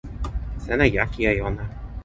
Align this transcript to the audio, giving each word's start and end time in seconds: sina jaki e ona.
sina 0.63 0.85
jaki 0.93 1.21
e 1.29 1.33
ona. 1.47 1.63